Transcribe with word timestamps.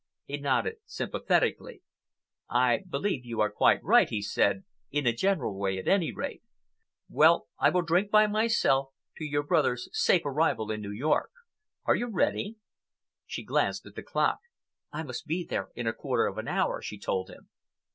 He 0.25 0.39
nodded 0.39 0.77
sympathetically. 0.87 1.83
"I 2.49 2.79
believe 2.89 3.23
you 3.23 3.39
are 3.39 3.51
quite 3.51 3.83
right," 3.83 4.09
he 4.09 4.19
said; 4.19 4.63
"in 4.89 5.05
a 5.05 5.13
general 5.13 5.55
way, 5.59 5.77
at 5.77 5.87
any 5.87 6.11
rate. 6.11 6.41
Well, 7.07 7.49
I 7.59 7.69
will 7.69 7.83
drink 7.83 8.09
by 8.09 8.25
myself 8.25 8.93
to 9.17 9.23
your 9.25 9.43
brother's 9.43 9.89
safe 9.91 10.25
arrival 10.25 10.71
in 10.71 10.81
New 10.81 10.89
York. 10.89 11.29
Are 11.85 11.95
you 11.95 12.07
ready?" 12.07 12.55
She 13.27 13.43
glanced 13.43 13.85
at 13.85 13.93
the 13.93 14.01
clock. 14.01 14.39
"I 14.91 15.03
must 15.03 15.27
be 15.27 15.45
there 15.47 15.69
in 15.75 15.85
a 15.85 15.93
quarter 15.93 16.25
of 16.25 16.39
an 16.39 16.47
hour," 16.47 16.81
she 16.81 16.97
told 16.97 17.29
him. 17.29 17.49